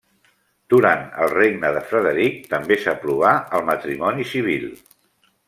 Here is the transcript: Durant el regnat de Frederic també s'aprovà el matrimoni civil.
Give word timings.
Durant 0.73 1.03
el 1.25 1.29
regnat 1.33 1.75
de 1.79 1.83
Frederic 1.91 2.39
també 2.55 2.79
s'aprovà 2.87 3.35
el 3.59 3.67
matrimoni 3.69 4.27
civil. 4.33 4.67